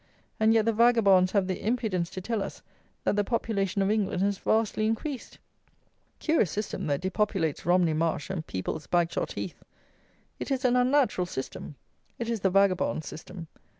And 0.39 0.51
yet 0.51 0.65
the 0.65 0.73
vagabonds 0.73 1.31
have 1.33 1.45
the 1.45 1.63
impudence 1.63 2.09
to 2.09 2.21
tell 2.21 2.41
us 2.41 2.63
that 3.03 3.15
the 3.15 3.23
population 3.23 3.83
of 3.83 3.91
England 3.91 4.23
has 4.23 4.39
vastly 4.39 4.87
increased! 4.87 5.37
Curious 6.17 6.49
system 6.49 6.87
that 6.87 7.01
depopulates 7.01 7.67
Romney 7.67 7.93
Marsh 7.93 8.31
and 8.31 8.47
peoples 8.47 8.87
Bagshot 8.87 9.33
Heath! 9.33 9.61
It 10.39 10.49
is 10.49 10.65
an 10.65 10.75
unnatural 10.75 11.27
system. 11.27 11.75
It 12.17 12.31
is 12.31 12.39
the 12.39 12.49
vagabond's 12.49 13.05
system. 13.07 13.47